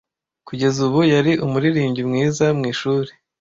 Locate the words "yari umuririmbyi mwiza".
1.13-2.45